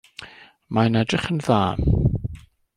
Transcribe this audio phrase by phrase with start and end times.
[0.77, 1.61] Mae'n edrych yn dda.